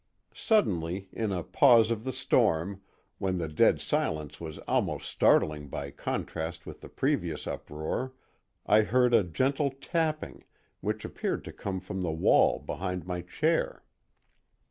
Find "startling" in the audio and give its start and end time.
5.07-5.67